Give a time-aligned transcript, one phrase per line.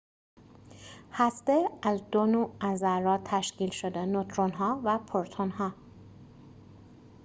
[1.11, 5.73] هسته از دو نوع از ذرات تشکیل شده نوترون‌ها و پروتون‌ها